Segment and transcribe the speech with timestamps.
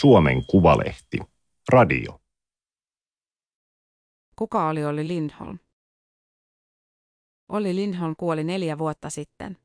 [0.00, 1.18] Suomen Kuvalehti.
[1.68, 2.20] Radio.
[4.38, 5.58] Kuka oli Olli Lindholm?
[7.48, 9.58] Olli Lindholm kuoli neljä vuotta sitten.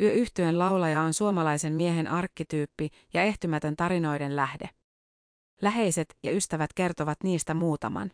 [0.00, 4.68] Yöyhtyön laulaja on suomalaisen miehen arkkityyppi ja ehtymätön tarinoiden lähde.
[5.62, 8.10] Läheiset ja ystävät kertovat niistä muutaman.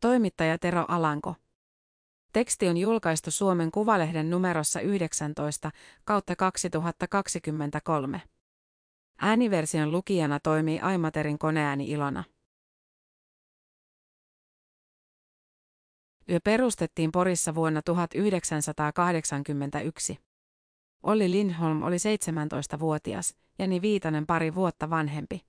[0.00, 1.34] Toimittaja Tero Alanko.
[2.36, 5.70] Teksti on julkaistu Suomen Kuvalehden numerossa 19
[6.04, 8.22] kautta 2023.
[9.18, 12.24] Ääniversion lukijana toimii Aimaterin koneääni Ilona.
[16.30, 20.18] Yö perustettiin Porissa vuonna 1981.
[21.02, 25.40] Olli Lindholm oli 17-vuotias, Jani Viitanen pari vuotta vanhempi.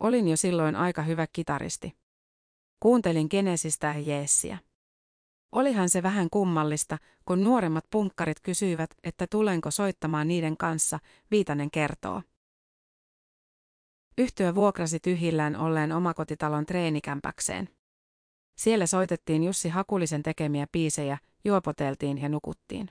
[0.00, 1.96] Olin jo silloin aika hyvä kitaristi.
[2.80, 4.58] Kuuntelin Genesistä ja Jeessiä.
[5.54, 10.98] Olihan se vähän kummallista, kun nuoremmat punkkarit kysyivät, että tulenko soittamaan niiden kanssa,
[11.30, 12.22] Viitanen kertoo.
[14.18, 17.68] Yhtyö vuokrasi tyhjillään olleen omakotitalon treenikämpäkseen.
[18.58, 22.90] Siellä soitettiin Jussi Hakulisen tekemiä biisejä, juopoteltiin ja nukuttiin.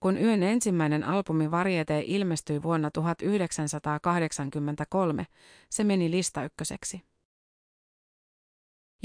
[0.00, 5.26] Kun yön ensimmäinen albumi Variete ilmestyi vuonna 1983,
[5.70, 7.15] se meni listaykköseksi.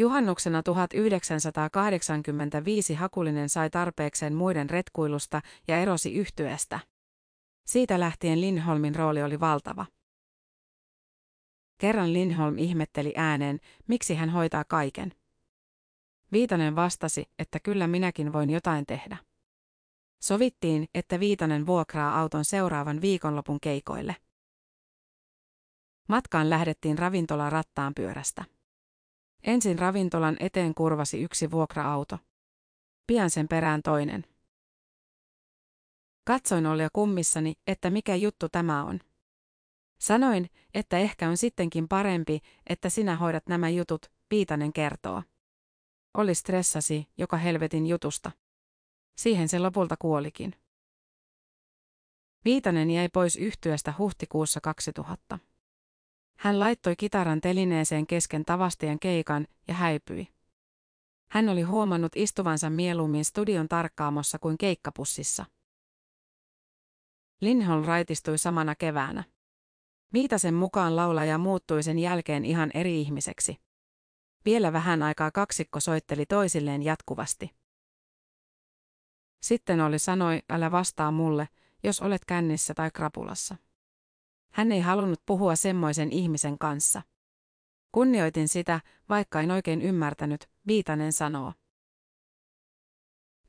[0.02, 6.80] Juhannuksena 1985 Hakulinen sai tarpeekseen muiden retkuilusta ja erosi yhtyeestä.
[7.66, 9.86] Siitä lähtien Lindholmin rooli oli valtava.
[11.78, 15.14] Kerran Lindholm ihmetteli ääneen, miksi hän hoitaa kaiken.
[16.32, 19.18] Viitanen vastasi, että kyllä minäkin voin jotain tehdä.
[20.22, 24.16] Sovittiin, että Viitanen vuokraa auton seuraavan viikonlopun keikoille.
[26.10, 28.61] Matkaan lähdettiin ravintola rattaan pyörästä.
[29.44, 32.20] Ensin ravintolan eteen kurvasi yksi vuokra-auto.
[33.08, 34.26] Pian sen perään toinen.
[36.28, 39.00] Katsoin Ollia kummissani, että mikä juttu tämä on.
[40.00, 45.24] Sanoin, että ehkä on sittenkin parempi, että sinä hoidat nämä jutut, Viitanen kertoo.
[46.18, 48.32] Oli stressasi, joka helvetin jutusta.
[49.18, 50.54] Siihen se lopulta kuolikin.
[52.46, 55.40] Viitanen jäi pois yhtyöstä huhtikuussa 2000.
[56.42, 60.28] Hän laittoi kitaran telineeseen kesken tavastien keikan ja häipyi.
[61.32, 65.46] Hän oli huomannut istuvansa mieluummin studion tarkkaamossa kuin keikkapussissa.
[67.42, 69.24] Lindholm raitistui samana keväänä.
[70.14, 73.58] Viitasen mukaan laulaja muuttui sen jälkeen ihan eri ihmiseksi.
[74.46, 77.50] Vielä vähän aikaa kaksikko soitteli toisilleen jatkuvasti.
[79.42, 81.48] Sitten oli sanoi, älä vastaa mulle,
[81.84, 83.56] jos olet kännissä tai krapulassa.
[84.52, 87.02] Hän ei halunnut puhua semmoisen ihmisen kanssa.
[87.92, 91.54] Kunnioitin sitä, vaikka en oikein ymmärtänyt, Viitanen sanoo.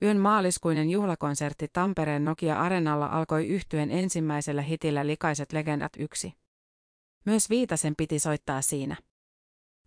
[0.03, 6.33] Yön maaliskuinen juhlakonsertti Tampereen Nokia Arenalla alkoi yhtyen ensimmäisellä hitillä Likaiset legendat yksi.
[7.25, 8.97] Myös Viitasen piti soittaa siinä.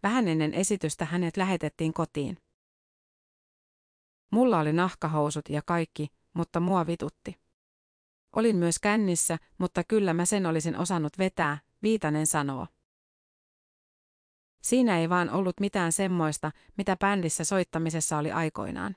[0.03, 2.37] Vähän ennen esitystä hänet lähetettiin kotiin.
[4.31, 7.44] Mulla oli nahkahousut ja kaikki, mutta mua vitutti.
[8.35, 12.67] Olin myös kännissä, mutta kyllä mä sen olisin osannut vetää, Viitanen sanoo.
[14.61, 18.95] Siinä ei vaan ollut mitään semmoista, mitä bändissä soittamisessa oli aikoinaan.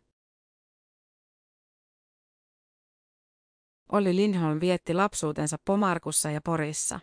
[3.93, 7.01] Olli Lindholm vietti lapsuutensa Pomarkussa ja Porissa.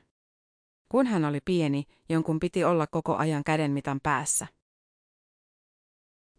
[0.90, 4.48] Kun hän oli pieni, jonkun piti olla koko ajan kädenmitan päässä.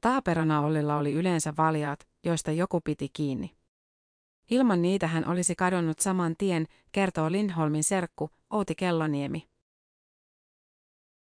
[0.01, 3.56] Taaperana Ollilla oli yleensä valjaat, joista joku piti kiinni.
[4.51, 9.49] Ilman niitä hän olisi kadonnut saman tien, kertoo Lindholmin serkku Outi Kelloniemi.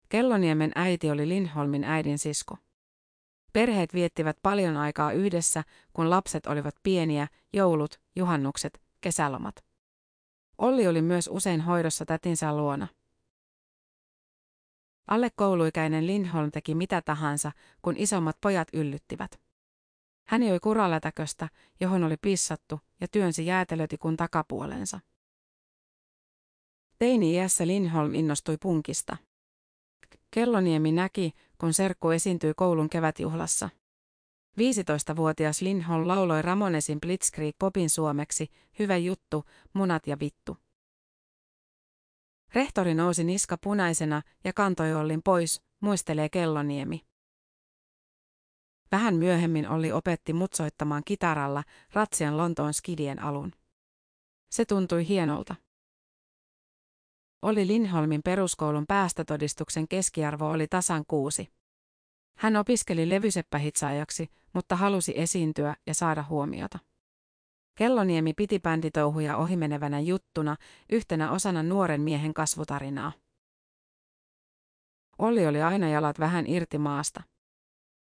[0.08, 2.56] Kelloniemen äiti oli Lindholmin äidin sisko.
[3.52, 9.64] Perheet viettivät paljon aikaa yhdessä, kun lapset olivat pieniä, joulut, juhannukset, kesälomat.
[10.58, 12.88] Olli oli myös usein hoidossa tätinsä luona.
[15.06, 17.52] Alle kouluikäinen Lindholm teki mitä tahansa,
[17.82, 19.41] kun isommat pojat yllyttivät.
[20.24, 21.48] Hän joi kuralätäköstä,
[21.80, 25.00] johon oli pissattu, ja työnsi jäätelötikun takapuolensa.
[26.98, 29.16] Teini-iässä Lindholm innostui punkista.
[30.30, 33.70] Kelloniemi näki, kun serkku esiintyi koulun kevätjuhlassa.
[34.58, 40.56] 15-vuotias Lindholm lauloi Ramonesin Blitzkrieg popin suomeksi, hyvä juttu, munat ja vittu.
[42.54, 47.00] Rehtori nousi niska punaisena ja kantoi Ollin pois, muistelee Kelloniemi.
[48.92, 51.62] Vähän myöhemmin Olli opetti mut soittamaan kitaralla
[51.92, 53.52] Ratsian Lontoon skidien alun.
[54.50, 55.54] Se tuntui hienolta.
[57.42, 61.48] Oli Lindholmin peruskoulun päästötodistuksen keskiarvo oli tasan kuusi.
[62.38, 66.78] Hän opiskeli levyseppähitsaajaksi, mutta halusi esiintyä ja saada huomiota.
[67.74, 70.56] Kelloniemi piti bänditouhuja ohimenevänä juttuna,
[70.92, 73.12] yhtenä osana nuoren miehen kasvutarinaa.
[75.18, 77.31] Olli oli aina jalat vähän irti maasta.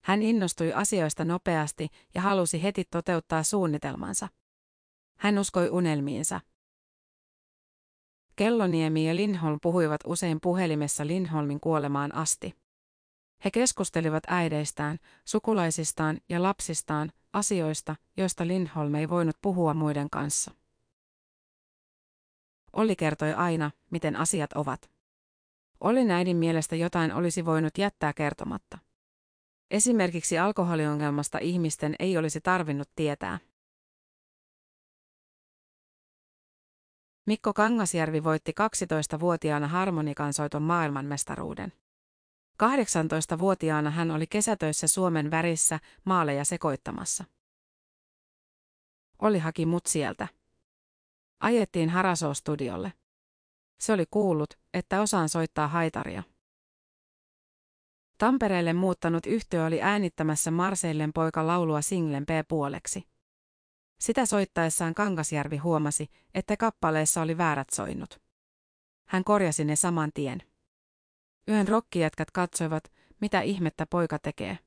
[0.02, 4.28] Hän innostui asioista nopeasti ja halusi heti toteuttaa suunnitelmansa.
[5.18, 6.40] Hän uskoi unelmiinsa.
[8.36, 12.54] Kelloniemi ja Lindholm puhuivat usein puhelimessa Lindholmin kuolemaan asti.
[13.44, 20.50] He keskustelivat äideistään, sukulaisistaan ja lapsistaan, asioista, joista Lindholm ei voinut puhua muiden kanssa.
[22.72, 24.90] Olli kertoi aina, miten asiat ovat.
[25.80, 28.78] Olli äidin mielestä jotain olisi voinut jättää kertomatta.
[29.70, 33.38] Esimerkiksi alkoholiongelmasta ihmisten ei olisi tarvinnut tietää.
[37.26, 41.72] Mikko Kangasjärvi voitti 12-vuotiaana harmonikansoiton maailmanmestaruuden.
[42.62, 47.24] 18-vuotiaana hän oli kesätöissä Suomen värissä maaleja sekoittamassa.
[49.18, 50.28] Oli haki mut sieltä.
[51.40, 52.92] Ajettiin Harasoo-studiolle.
[53.80, 56.22] Se oli kuullut, että osaan soittaa haitaria.
[58.20, 63.04] Tampereelle muuttanut yhtiö oli äänittämässä Marseillen poika laulua singlen P-puoleksi.
[64.00, 68.20] Sitä soittaessaan Kangasjärvi huomasi, että kappaleessa oli väärät soinnut.
[69.08, 70.42] Hän korjasi ne saman tien.
[71.48, 72.84] Yön rokkijätkät katsoivat,
[73.20, 74.58] mitä ihmettä poika tekee.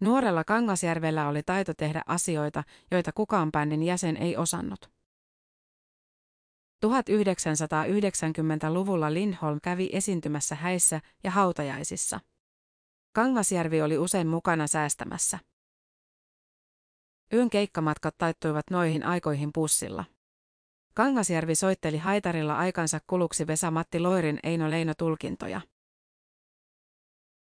[0.00, 4.95] Nuorella Kangasjärvellä oli taito tehdä asioita, joita kukaan bändin jäsen ei osannut.
[6.86, 12.20] 1990-luvulla Lindholm kävi esiintymässä häissä ja hautajaisissa.
[13.12, 15.38] Kangasjärvi oli usein mukana säästämässä.
[17.32, 20.04] Yön keikkamatkat taittuivat noihin aikoihin pussilla.
[20.94, 25.60] Kangasjärvi soitteli haitarilla aikansa kuluksi Vesa-Matti Loirin Eino Leino tulkintoja.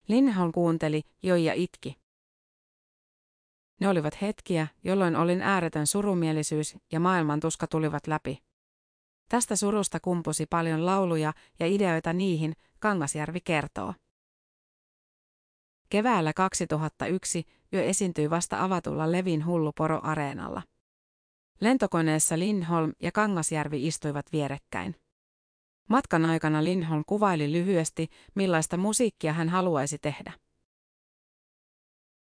[0.08, 1.98] Lindholm kuunteli, joi ja itki.
[3.80, 8.51] Ne olivat hetkiä, jolloin olin ääretön surumielisyys ja maailman tuska tulivat läpi.
[9.32, 13.94] Tästä surusta kumpusi paljon lauluja ja ideoita niihin, Kangasjärvi kertoo.
[15.90, 17.44] Keväällä 2001
[17.74, 20.62] yö esiintyi vasta avatulla Levin hulluporo-areenalla.
[21.62, 24.96] Lentokoneessa Lindholm ja Kangasjärvi istuivat vierekkäin.
[25.90, 30.34] Matkan aikana Lindholm kuvaili lyhyesti, millaista musiikkia hän haluaisi tehdä.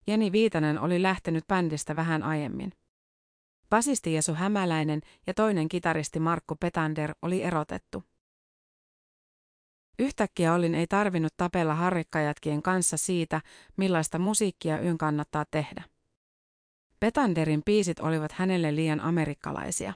[0.07, 2.71] Jeni Viitanen oli lähtenyt bändistä vähän aiemmin.
[3.73, 8.03] Basisti Jesu Hämäläinen ja toinen kitaristi Markku Petander oli erotettu.
[9.99, 13.41] Yhtäkkiä Olin ei tarvinnut tapella harrikkajätkien kanssa siitä,
[13.77, 15.83] millaista musiikkia yön kannattaa tehdä.
[16.99, 19.93] Petanderin piisit olivat hänelle liian amerikkalaisia.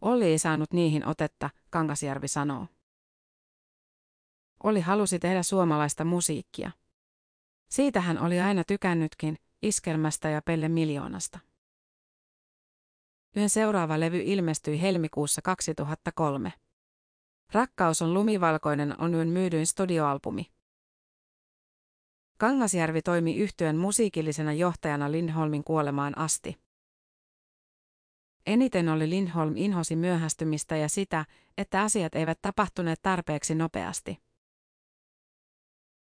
[0.00, 2.66] Olli ei saanut niihin otetta, Kangasjärvi sanoo.
[4.62, 6.70] Oli halusi tehdä suomalaista musiikkia.
[7.70, 11.53] Siitä hän oli aina tykännytkin, iskelmästä ja pelle miljoonasta.
[13.36, 16.52] Yön seuraava levy ilmestyi helmikuussa 2003.
[17.52, 20.52] Rakkaus on lumivalkoinen on yön myydyin studioalbumi.
[22.38, 26.56] Kangasjärvi toimi yhtyön musiikillisena johtajana Lindholmin kuolemaan asti.
[28.46, 31.24] Eniten oli Lindholm inhosi myöhästymistä ja sitä,
[31.58, 34.18] että asiat eivät tapahtuneet tarpeeksi nopeasti.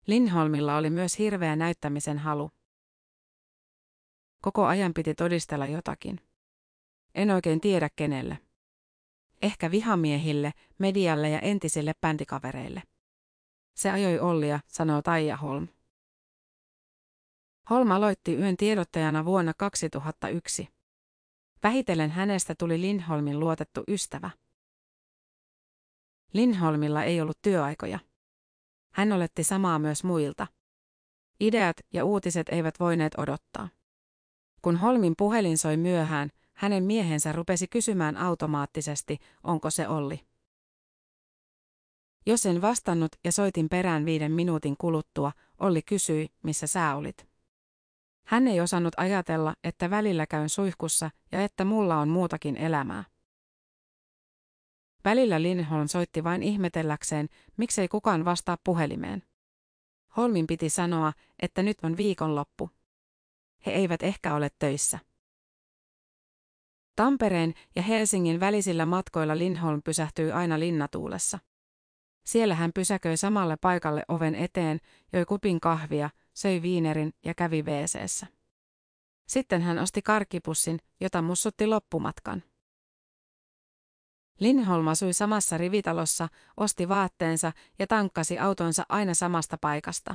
[0.06, 2.50] Lindholmilla oli myös hirveä näyttämisen halu.
[4.40, 6.20] Koko ajan piti todistella jotakin.
[7.14, 8.38] En oikein tiedä kenelle.
[9.42, 12.82] Ehkä vihamiehille, medialle ja entisille bändikavereille.
[13.74, 15.68] Se ajoi Ollia, sanoo Taija Holm.
[17.70, 20.68] Holm aloitti yön tiedottajana vuonna 2001.
[21.62, 24.30] Vähitellen hänestä tuli Lindholmin luotettu ystävä.
[26.32, 27.98] Lindholmilla ei ollut työaikoja.
[28.94, 30.46] Hän oletti samaa myös muilta.
[31.40, 33.68] Ideat ja uutiset eivät voineet odottaa.
[34.62, 40.20] Kun Holmin puhelin soi myöhään, hänen miehensä rupesi kysymään automaattisesti, onko se Olli.
[42.26, 47.26] Jos en vastannut ja soitin perään viiden minuutin kuluttua, Olli kysyi, missä sä olit.
[48.26, 53.04] Hän ei osannut ajatella, että välillä käyn suihkussa ja että mulla on muutakin elämää.
[55.04, 59.22] Välillä Lindholm soitti vain ihmetelläkseen, miksei kukaan vastaa puhelimeen.
[60.16, 62.70] Holmin piti sanoa, että nyt on viikonloppu.
[63.66, 64.98] He eivät ehkä ole töissä.
[66.96, 71.38] Tampereen ja Helsingin välisillä matkoilla Lindholm pysähtyi aina linnatuulessa.
[72.26, 74.80] Siellä hän pysäköi samalle paikalle oven eteen,
[75.12, 78.24] joi kupin kahvia, söi viinerin ja kävi wc
[79.28, 82.42] Sitten hän osti karkipussin, jota mussutti loppumatkan.
[84.40, 90.14] Lindholm asui samassa rivitalossa, osti vaatteensa ja tankkasi autonsa aina samasta paikasta.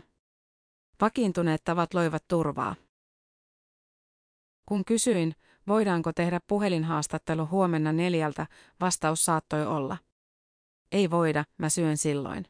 [1.01, 2.75] Vakiintuneet tavat loivat turvaa.
[4.65, 5.35] Kun kysyin,
[5.69, 8.47] Voidaanko tehdä puhelinhaastattelu huomenna neljältä,
[8.79, 9.97] vastaus saattoi olla.
[10.91, 12.45] Ei voida, mä syön silloin.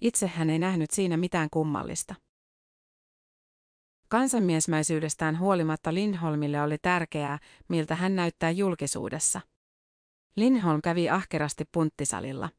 [0.00, 2.14] Itse hän ei nähnyt siinä mitään kummallista.
[4.08, 9.40] Kansanmiesmäisyydestään huolimatta Lindholmille oli tärkeää, miltä hän näyttää julkisuudessa.
[10.36, 12.50] Lindholm kävi ahkerasti punttisalilla.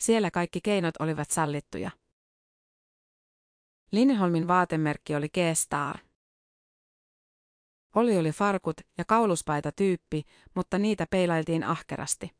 [0.00, 1.90] Siellä kaikki keinot olivat sallittuja.
[3.92, 6.07] Lindholmin vaatemerkki oli G-Star.
[7.94, 10.22] Oli oli farkut ja kauluspaita tyyppi,
[10.54, 12.30] mutta niitä peilailtiin ahkerasti.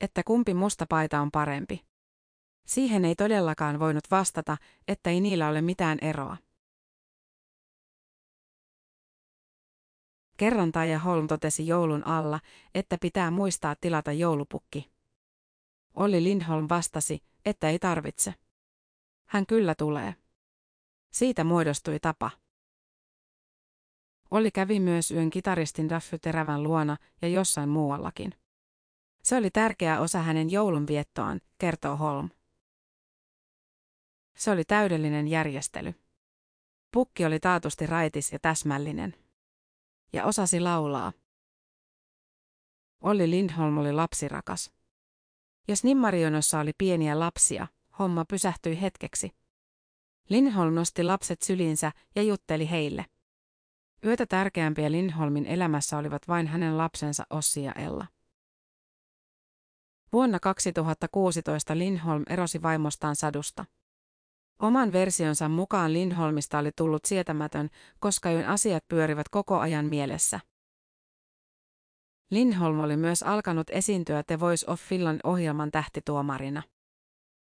[0.00, 1.84] Että kumpi musta paita on parempi.
[2.66, 4.56] Siihen ei todellakaan voinut vastata,
[4.88, 6.36] että ei niillä ole mitään eroa.
[10.36, 12.40] Kerran Taija Holm totesi joulun alla,
[12.74, 14.92] että pitää muistaa tilata joulupukki.
[15.94, 18.34] Olli Lindholm vastasi, että ei tarvitse.
[19.28, 20.14] Hän kyllä tulee.
[21.12, 22.30] Siitä muodostui tapa.
[24.32, 28.34] Olli kävi myös yön kitaristin Daffy Terävän luona ja jossain muuallakin.
[29.22, 32.30] Se oli tärkeä osa hänen joulunviettoaan, kertoo Holm.
[34.36, 35.94] Se oli täydellinen järjestely.
[36.92, 39.14] Pukki oli taatusti raitis ja täsmällinen.
[40.12, 41.12] Ja osasi laulaa.
[43.00, 44.72] Olli Lindholm oli lapsirakas.
[45.68, 47.66] Jos Nimmarionossa oli pieniä lapsia,
[47.98, 49.30] homma pysähtyi hetkeksi.
[50.28, 53.06] Lindholm nosti lapset syliinsä ja jutteli heille.
[54.06, 58.06] Yötä tärkeämpiä Lindholmin elämässä olivat vain hänen lapsensa Ossi ja Ella.
[60.12, 63.64] Vuonna 2016 Lindholm erosi vaimostaan sadusta.
[64.58, 67.68] Oman versionsa mukaan Lindholmista oli tullut sietämätön,
[67.98, 70.40] koska yön asiat pyörivät koko ajan mielessä.
[72.30, 76.62] Lindholm oli myös alkanut esiintyä The Voice of Finland ohjelman tähtituomarina.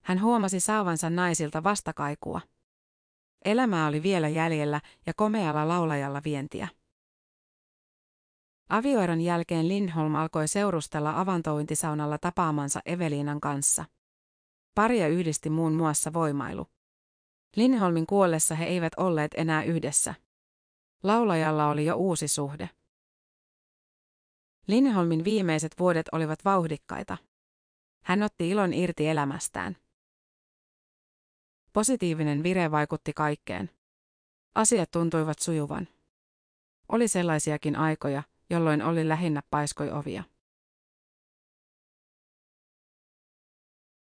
[0.02, 2.40] Hän huomasi saavansa naisilta vastakaikua.
[3.46, 6.68] Elämää oli vielä jäljellä ja komealla laulajalla vientiä.
[8.68, 13.84] Avioeron jälkeen Lindholm alkoi seurustella avantointisaunalla tapaamansa Eveliinan kanssa.
[14.74, 16.66] Paria yhdisti muun muassa voimailu.
[17.56, 20.14] Lindholmin kuollessa he eivät olleet enää yhdessä.
[21.02, 22.70] Laulajalla oli jo uusi suhde.
[24.66, 27.18] Lindholmin viimeiset vuodet olivat vauhdikkaita.
[28.04, 29.76] Hän otti ilon irti elämästään.
[31.76, 33.70] Positiivinen vire vaikutti kaikkeen.
[34.54, 35.88] Asiat tuntuivat sujuvan.
[36.88, 40.24] Oli sellaisiakin aikoja, jolloin oli lähinnä paiskoi ovia.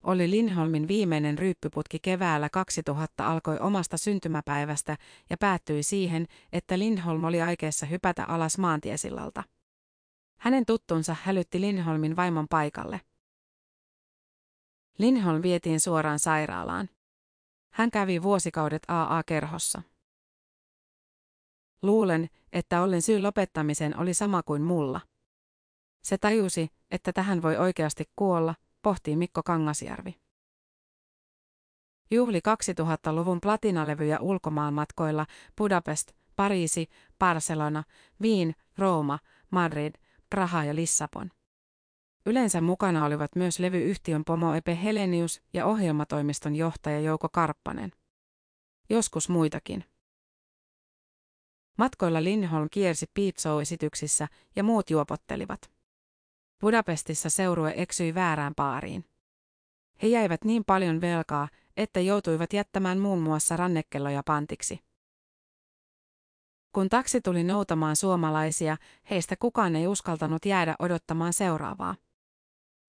[0.03, 4.97] Oli Lindholmin viimeinen ryyppyputki keväällä 2000 alkoi omasta syntymäpäivästä
[5.31, 9.43] ja päättyi siihen, että Lindholm oli aikeessa hypätä alas maantiesillalta.
[10.39, 13.01] Hänen tuttunsa hälytti Lindholmin vaimon paikalle.
[14.99, 16.89] Lindholm vietiin suoraan sairaalaan.
[17.73, 19.83] Hän kävi vuosikaudet AA-kerhossa.
[21.83, 25.01] Luulen, että Ollen syy lopettamiseen oli sama kuin mulla.
[26.03, 30.21] Se tajusi, että tähän voi oikeasti kuolla, pohtii Mikko Kangasjärvi.
[32.11, 35.27] Juhli 2000-luvun platinalevyjä ulkomaanmatkoilla
[35.59, 36.87] Budapest, Pariisi,
[37.19, 37.85] Barcelona,
[38.23, 39.19] Wien, Rooma,
[39.51, 39.95] Madrid,
[40.31, 41.31] Praha ja Lissabon.
[42.27, 47.93] Yleensä mukana olivat myös levyyhtiön pomo Epe Helenius ja ohjelmatoimiston johtaja Jouko Karppanen.
[48.91, 49.85] Joskus muitakin.
[51.79, 55.71] Matkoilla Lindholm kiersi Peep-esityksissä ja muut juopottelivat.
[56.61, 59.05] Budapestissa seurue eksyi väärään paariin.
[60.03, 64.81] He jäivät niin paljon velkaa, että joutuivat jättämään muun muassa rannekelloja pantiksi.
[66.73, 68.77] Kun taksi tuli noutamaan suomalaisia,
[69.11, 71.95] heistä kukaan ei uskaltanut jäädä odottamaan seuraavaa.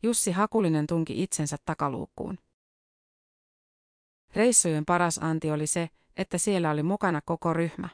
[0.04, 2.38] Jussi Hakulinen tunki itsensä takaluukkuun.
[4.36, 7.90] Reissujen paras anti oli se, että siellä oli mukana koko ryhmä.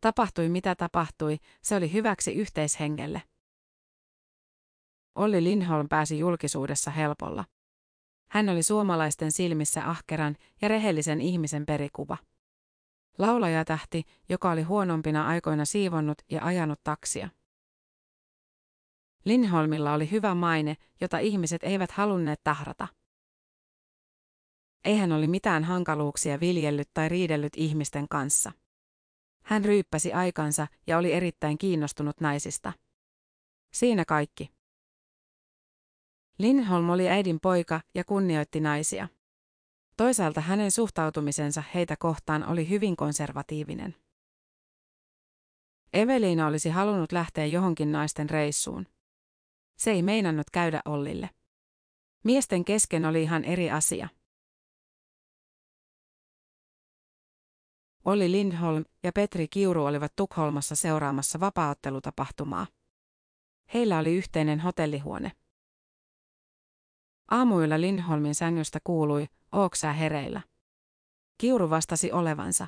[0.00, 3.22] Tapahtui mitä tapahtui, se oli hyväksi yhteishengelle.
[5.14, 7.44] Olli Lindholm pääsi julkisuudessa helpolla.
[8.30, 12.16] Hän oli suomalaisten silmissä ahkeran ja rehellisen ihmisen perikuva.
[13.18, 17.28] Laulajatähti, joka oli huonompina aikoina siivonnut ja ajanut taksia.
[19.24, 22.88] Lindholmilla oli hyvä maine, jota ihmiset eivät halunneet tahrata.
[24.84, 28.52] Ei hän oli mitään hankaluuksia viljellyt tai riidellyt ihmisten kanssa.
[29.44, 32.72] Hän ryyppäsi aikansa ja oli erittäin kiinnostunut naisista.
[33.72, 34.50] Siinä kaikki.
[36.38, 39.08] Lindholm oli äidin poika ja kunnioitti naisia.
[39.96, 43.94] Toisaalta hänen suhtautumisensa heitä kohtaan oli hyvin konservatiivinen.
[45.92, 48.86] Eveliina olisi halunnut lähteä johonkin naisten reissuun.
[49.76, 51.30] Se ei meinannut käydä Ollille.
[52.24, 54.08] Miesten kesken oli ihan eri asia.
[58.04, 62.66] Olli Lindholm ja Petri Kiuru olivat Tukholmassa seuraamassa vapaaottelutapahtumaa.
[63.74, 65.32] Heillä oli yhteinen hotellihuone.
[67.30, 70.42] Aamuilla Lindholmin sängystä kuului, ooksää hereillä.
[71.38, 72.66] Kiuru vastasi olevansa.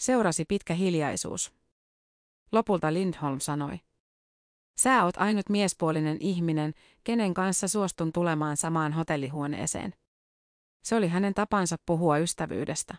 [0.00, 1.52] Seurasi pitkä hiljaisuus.
[2.52, 3.80] Lopulta Lindholm sanoi.
[4.78, 6.74] Sä oot ainut miespuolinen ihminen,
[7.04, 9.94] kenen kanssa suostun tulemaan samaan hotellihuoneeseen.
[10.84, 12.94] Se oli hänen tapansa puhua ystävyydestä.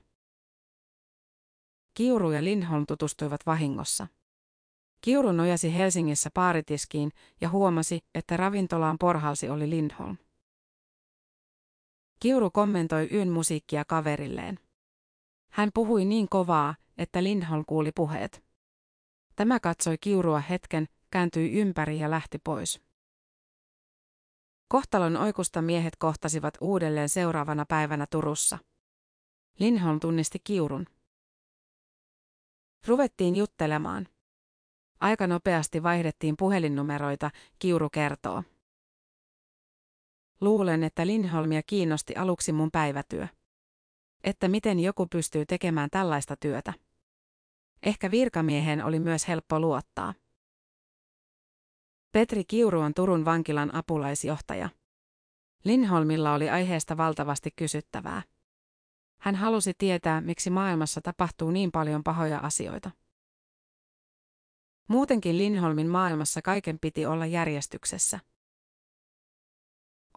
[1.94, 4.08] Kiuru ja Lindholm tutustuivat vahingossa.
[5.02, 7.12] Kiuru nojasi Helsingissä paaritiskiin
[7.42, 10.18] ja huomasi, että ravintolaan porhalsi oli Lindholm.
[12.20, 14.60] Kiuru kommentoi yön musiikkia kaverilleen.
[15.52, 18.44] Hän puhui niin kovaa, että Lindholm kuuli puheet.
[19.36, 22.82] Tämä katsoi Kiurua hetken, kääntyi ympäri ja lähti pois.
[24.68, 28.58] Kohtalon oikusta miehet kohtasivat uudelleen seuraavana päivänä Turussa.
[29.60, 30.86] Lindholm tunnisti Kiurun.
[32.88, 34.08] Ruvettiin juttelemaan.
[35.00, 38.44] Aika nopeasti vaihdettiin puhelinnumeroita, Kiuru kertoo.
[40.42, 43.28] Luulen, että Lindholmia kiinnosti aluksi mun päivätyö.
[44.24, 46.74] Että miten joku pystyy tekemään tällaista työtä.
[47.84, 50.14] Ehkä virkamiehen oli myös helppo luottaa.
[52.12, 54.70] Petri Kiuru on Turun vankilan apulaisjohtaja.
[55.64, 58.22] Lindholmilla oli aiheesta valtavasti kysyttävää.
[59.22, 62.92] Hän halusi tietää, miksi maailmassa tapahtuu niin paljon pahoja asioita.
[64.88, 68.20] Muutenkin Lindholmin maailmassa kaiken piti olla järjestyksessä.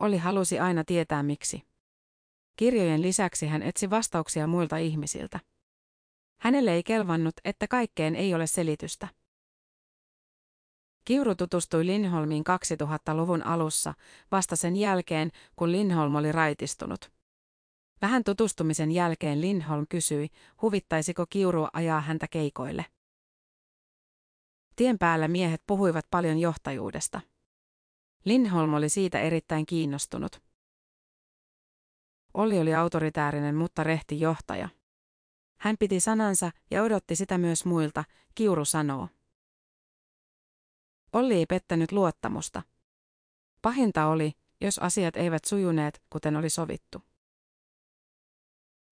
[0.00, 1.62] Oli halusi aina tietää miksi.
[2.56, 5.40] Kirjojen lisäksi hän etsi vastauksia muilta ihmisiltä.
[6.40, 9.08] Hänelle ei kelvannut, että kaikkeen ei ole selitystä.
[11.04, 12.44] Kiuru tutustui Lindholmiin
[12.82, 13.94] 2000-luvun alussa,
[14.32, 17.12] vasta sen jälkeen, kun Lindholm oli raitistunut.
[18.02, 20.28] Vähän tutustumisen jälkeen Lindholm kysyi,
[20.62, 22.84] huvittaisiko Kiuru ajaa häntä keikoille.
[24.76, 27.20] Tien päällä miehet puhuivat paljon johtajuudesta.
[28.24, 30.42] Lindholm oli siitä erittäin kiinnostunut.
[32.34, 34.68] Olli oli autoritäärinen, mutta rehti johtaja.
[35.58, 39.08] Hän piti sanansa ja odotti sitä myös muilta, Kiuru sanoo.
[41.14, 42.62] Olli ei pettänyt luottamusta.
[43.62, 47.02] Pahinta oli, jos asiat eivät sujuneet, kuten oli sovittu.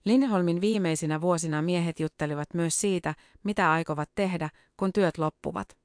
[0.04, 5.78] Lindholmin viimeisinä vuosina miehet juttelivat myös siitä, mitä aikovat tehdä, kun työt loppuvat.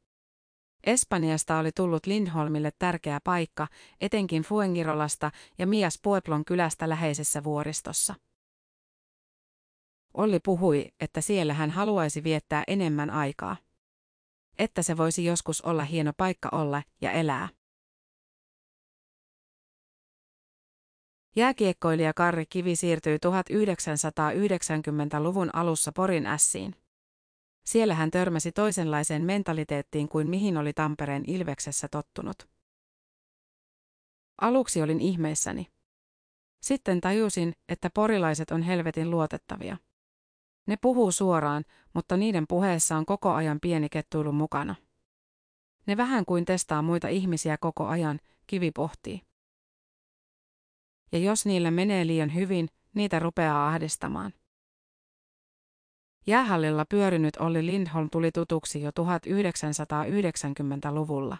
[0.84, 3.67] Espanjasta oli tullut Lindholmille tärkeä paikka,
[4.02, 8.15] etenkin Fuengirolasta ja Mias Pueblon kylästä läheisessä vuoristossa.
[10.13, 13.58] Olli puhui, että siellä hän haluaisi viettää enemmän aikaa.
[14.60, 17.50] Että se voisi joskus olla hieno paikka olla ja elää.
[21.36, 26.76] Jääkiekkoilija Karri Kivi siirtyi 1990-luvun alussa Porin ässiin.
[27.65, 32.50] Siellä hän törmäsi toisenlaiseen mentaliteettiin kuin mihin oli Tampereen Ilveksessä tottunut.
[34.41, 35.67] Aluksi olin ihmeissäni.
[36.62, 39.78] Sitten tajusin, että porilaiset on helvetin luotettavia.
[40.67, 44.75] Ne puhuu suoraan, mutta niiden puheessa on koko ajan pieni kettuilu mukana.
[45.86, 49.21] Ne vähän kuin testaa muita ihmisiä koko ajan, kivi pohtii.
[51.12, 54.34] Ja jos niillä menee liian hyvin, niitä rupeaa ahdistamaan.
[56.27, 61.38] Jäähallilla pyörinyt Olli Lindholm tuli tutuksi jo 1990-luvulla.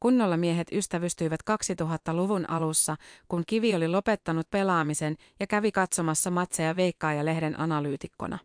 [0.00, 2.96] Kunnolla miehet ystävystyivät 2000-luvun alussa,
[3.28, 8.38] kun Kivi oli lopettanut pelaamisen ja kävi katsomassa matseja Veikkaa ja lehden analyytikkona.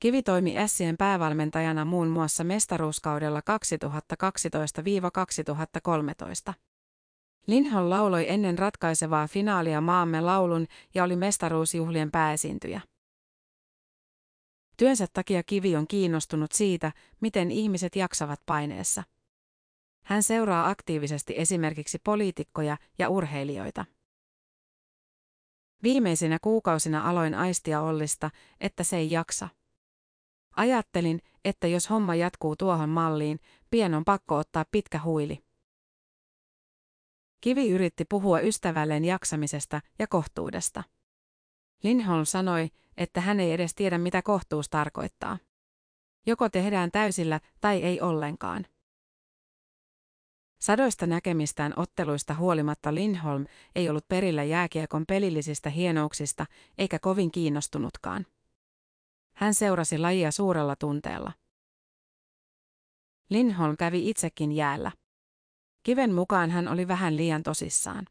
[0.00, 3.40] Kivi toimi Essien päävalmentajana muun muassa mestaruuskaudella
[6.50, 6.52] 2012-2013.
[7.46, 12.80] Lindholm lauloi ennen ratkaisevaa finaalia maamme laulun ja oli mestaruusjuhlien pääesiintyjä.
[14.76, 19.02] Työnsä takia Kivi on kiinnostunut siitä, miten ihmiset jaksavat paineessa.
[20.04, 23.84] Hän seuraa aktiivisesti esimerkiksi poliitikkoja ja urheilijoita.
[25.82, 29.48] Viimeisinä kuukausina aloin aistia Ollista, että se ei jaksa.
[30.56, 35.44] Ajattelin, että jos homma jatkuu tuohon malliin, pian on pakko ottaa pitkä huili.
[37.40, 40.82] Kivi yritti puhua ystävälleen jaksamisesta ja kohtuudesta.
[41.82, 45.38] Lindholm sanoi, että hän ei edes tiedä mitä kohtuus tarkoittaa.
[46.26, 48.66] Joko tehdään täysillä tai ei ollenkaan.
[50.60, 56.46] Sadoista näkemistään otteluista huolimatta Lindholm ei ollut perillä jääkiekon pelillisistä hienouksista
[56.78, 58.26] eikä kovin kiinnostunutkaan.
[59.34, 61.32] Hän seurasi lajia suurella tunteella.
[63.30, 64.92] Lindholm kävi itsekin jäällä.
[65.82, 68.06] Kiven mukaan hän oli vähän liian tosissaan.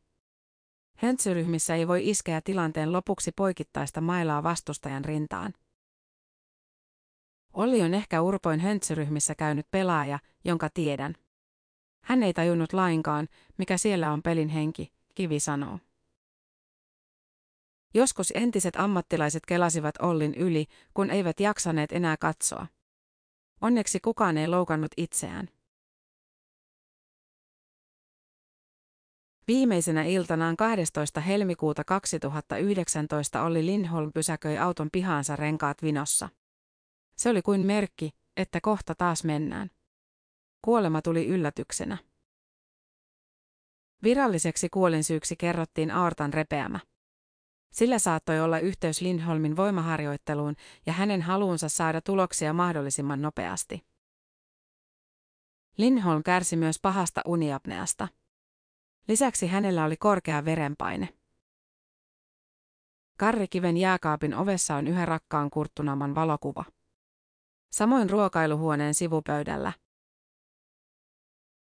[0.98, 5.54] Höntsyryhmissä ei voi iskeä tilanteen lopuksi poikittaista mailaa vastustajan rintaan.
[7.54, 11.16] Olli on ehkä urpoin höntsyryhmissä käynyt pelaaja, jonka tiedän.
[12.02, 15.80] Hän ei tajunnut lainkaan, mikä siellä on pelin henki, Kivi sanoo.
[17.94, 22.68] Joskus entiset ammattilaiset kelasivat Ollin yli, kun eivät jaksaneet enää katsoa.
[23.62, 25.50] Onneksi kukaan ei loukannut itseään.
[29.48, 31.22] Viimeisenä iltanaan 12.
[31.22, 36.30] helmikuuta 2019 Olli Lindholm pysäköi auton pihaansa renkaat vinossa.
[37.16, 39.72] Se oli kuin merkki, että kohta taas mennään.
[40.62, 41.98] Kuolema tuli yllätyksenä.
[44.04, 46.80] Viralliseksi kuolinsyyksi kerrottiin aortan repeämä.
[47.72, 53.86] Sillä saattoi olla yhteys Lindholmin voimaharjoitteluun ja hänen haluunsa saada tuloksia mahdollisimman nopeasti.
[55.78, 58.08] Lindholm kärsi myös pahasta uniapneasta.
[59.08, 61.10] Lisäksi hänellä oli korkea verenpaine.
[63.18, 66.66] Karrikiven jääkaapin ovessa on yhä rakkaan kurttunaman valokuva.
[67.72, 69.74] Samoin ruokailuhuoneen sivupöydällä.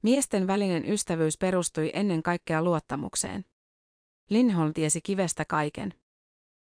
[0.03, 3.45] Miesten välinen ystävyys perustui ennen kaikkea luottamukseen.
[4.29, 5.93] Lindholm tiesi kivestä kaiken.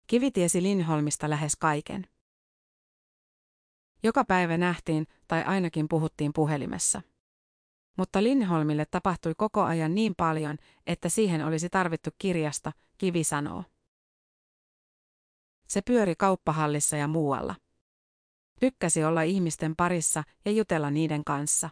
[0.07, 2.07] Kivi tiesi Lindholmista lähes kaiken.
[4.03, 7.03] Joka päivä nähtiin, tai ainakin puhuttiin puhelimessa.
[7.97, 13.65] Mutta Lindholmille tapahtui koko ajan niin paljon, että siihen olisi tarvittu kirjasta, Kivi sanoo.
[15.69, 17.55] Se pyöri kauppahallissa ja muualla.
[18.61, 21.71] Tykkäsi olla ihmisten parissa ja jutella niiden kanssa.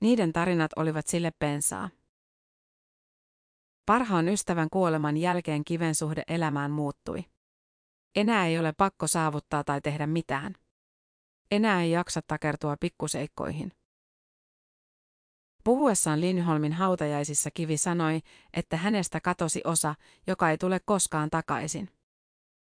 [0.00, 1.90] Niiden tarinat olivat sille pensaa.
[3.86, 7.24] Parhaan ystävän kuoleman jälkeen kiven suhde elämään muuttui.
[8.16, 10.54] Enää ei ole pakko saavuttaa tai tehdä mitään.
[11.50, 13.72] Enää ei jaksa takertua pikkuseikkoihin.
[15.64, 18.20] Puhuessaan Lindholmin hautajaisissa Kivi sanoi,
[18.54, 19.94] että hänestä katosi osa,
[20.26, 21.88] joka ei tule koskaan takaisin.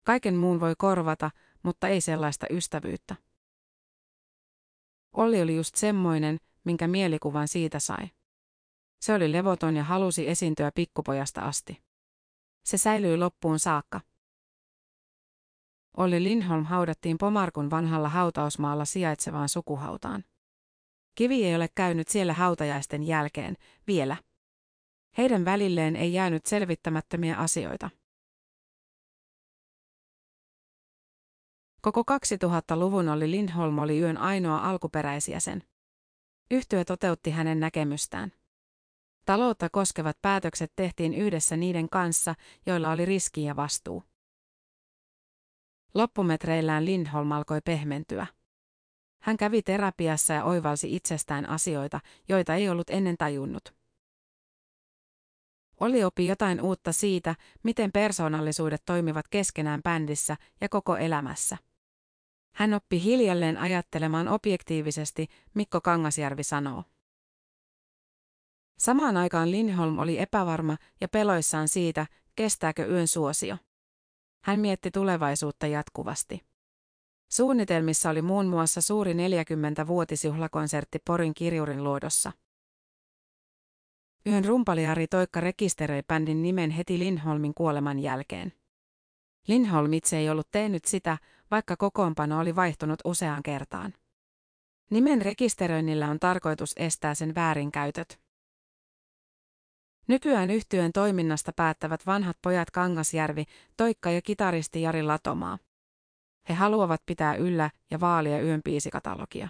[0.04, 1.30] Kaiken muun voi korvata,
[1.62, 3.16] mutta ei sellaista ystävyyttä.
[5.12, 8.10] Olli oli just semmoinen, minkä mielikuvan siitä sai.
[9.00, 11.82] Se oli levoton ja halusi esiintyä pikkupojasta asti.
[12.64, 14.00] Se säilyi loppuun saakka.
[15.96, 20.24] Olli Lindholm haudattiin Pomarkun vanhalla hautausmaalla sijaitsevaan sukuhautaan.
[21.14, 24.16] Kivi ei ole käynyt siellä hautajaisten jälkeen, vielä.
[25.18, 27.90] Heidän välilleen ei jäänyt selvittämättömiä asioita.
[31.82, 35.62] Koko 2000-luvun oli Lindholm oli yön ainoa alkuperäisjäsen.
[36.50, 38.32] Yhtye toteutti hänen näkemystään.
[39.24, 42.34] Taloutta koskevat päätökset tehtiin yhdessä niiden kanssa,
[42.66, 44.04] joilla oli riski ja vastuu.
[45.94, 48.26] Loppumetreillään Lindholm alkoi pehmentyä.
[49.22, 53.74] Hän kävi terapiassa ja oivalsi itsestään asioita, joita ei ollut ennen tajunnut.
[55.80, 61.56] Oli opi jotain uutta siitä, miten persoonallisuudet toimivat keskenään bändissä ja koko elämässä.
[62.54, 66.84] Hän oppi hiljalleen ajattelemaan objektiivisesti, Mikko Kangasjärvi sanoo.
[68.78, 73.56] Samaan aikaan Lindholm oli epävarma ja peloissaan siitä, kestääkö yön suosio.
[74.44, 76.40] Hän mietti tulevaisuutta jatkuvasti.
[77.30, 82.32] Suunnitelmissa oli muun muassa suuri 40-vuotisjuhlakonsertti Porin kirjurin luodossa.
[84.26, 88.52] Yhden rumpali Ari Toikka rekisteröi bändin nimen heti Lindholmin kuoleman jälkeen.
[89.48, 91.18] Lindholm itse ei ollut tehnyt sitä,
[91.50, 93.94] vaikka kokoonpano oli vaihtunut useaan kertaan.
[94.90, 98.20] Nimen rekisteröinnillä on tarkoitus estää sen väärinkäytöt.
[100.06, 103.44] Nykyään yhtyön toiminnasta päättävät vanhat pojat Kangasjärvi,
[103.76, 105.58] Toikka ja kitaristi Jari Latomaa.
[106.48, 109.48] He haluavat pitää yllä ja vaalia yön biisikatalogia.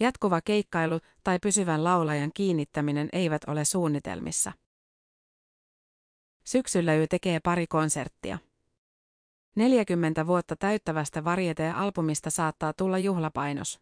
[0.00, 4.52] Jatkuva keikkailu tai pysyvän laulajan kiinnittäminen eivät ole suunnitelmissa.
[6.44, 8.38] Syksyllä yö tekee pari konserttia.
[9.56, 13.80] 40 vuotta täyttävästä varieteen-albumista saattaa tulla juhlapainos.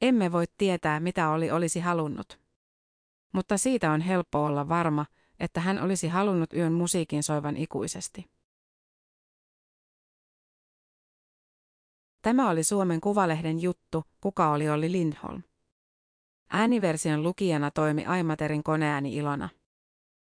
[0.00, 2.40] Emme voi tietää, mitä oli olisi halunnut.
[3.32, 5.06] Mutta siitä on helppo olla varma,
[5.40, 8.30] että hän olisi halunnut yön musiikin soivan ikuisesti.
[12.22, 15.42] Tämä oli Suomen Kuvalehden juttu, kuka oli Olli Lindholm.
[16.50, 19.48] Ääniversion lukijana toimi Aimaterin koneääni Ilona.